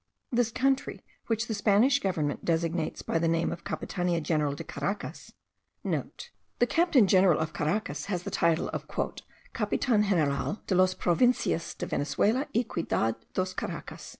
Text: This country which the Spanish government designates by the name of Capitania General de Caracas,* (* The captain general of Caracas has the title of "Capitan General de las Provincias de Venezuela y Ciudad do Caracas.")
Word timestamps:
This 0.31 0.49
country 0.49 1.03
which 1.27 1.45
the 1.45 1.53
Spanish 1.53 1.99
government 1.99 2.43
designates 2.43 3.03
by 3.03 3.19
the 3.19 3.27
name 3.27 3.51
of 3.51 3.63
Capitania 3.63 4.19
General 4.19 4.55
de 4.55 4.63
Caracas,* 4.63 5.31
(* 5.63 5.83
The 5.83 6.67
captain 6.67 7.05
general 7.05 7.37
of 7.39 7.53
Caracas 7.53 8.05
has 8.05 8.23
the 8.23 8.31
title 8.31 8.69
of 8.69 8.87
"Capitan 9.53 10.01
General 10.01 10.61
de 10.65 10.73
las 10.73 10.95
Provincias 10.95 11.75
de 11.77 11.85
Venezuela 11.85 12.47
y 12.55 12.65
Ciudad 12.67 13.13
do 13.35 13.45
Caracas.") 13.55 14.09